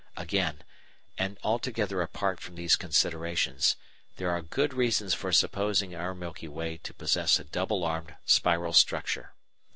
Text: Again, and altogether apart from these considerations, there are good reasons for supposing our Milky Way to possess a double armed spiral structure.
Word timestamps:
Again, 0.17 0.63
and 1.15 1.37
altogether 1.43 2.01
apart 2.01 2.39
from 2.39 2.55
these 2.55 2.75
considerations, 2.75 3.75
there 4.15 4.31
are 4.31 4.41
good 4.41 4.73
reasons 4.73 5.13
for 5.13 5.31
supposing 5.31 5.93
our 5.93 6.15
Milky 6.15 6.47
Way 6.47 6.77
to 6.77 6.93
possess 6.95 7.37
a 7.37 7.43
double 7.43 7.83
armed 7.83 8.15
spiral 8.25 8.73
structure. 8.73 9.35